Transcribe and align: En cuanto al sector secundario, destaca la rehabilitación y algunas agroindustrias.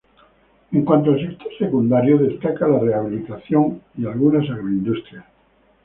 En 0.71 0.83
cuanto 0.83 1.11
al 1.11 1.19
sector 1.19 1.51
secundario, 1.59 2.17
destaca 2.17 2.67
la 2.67 2.79
rehabilitación 2.79 3.83
y 3.95 4.07
algunas 4.07 4.49
agroindustrias. 4.49 5.25